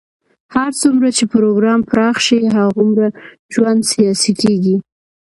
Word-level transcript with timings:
هر 0.55 0.71
څومره 0.81 1.07
چې 1.17 1.23
پروګرام 1.33 1.79
پراخ 1.89 2.17
شي، 2.25 2.39
هغومره 2.57 3.07
ژوند 3.53 3.81
سیاسي 3.91 4.31
کېږي. 4.41 4.75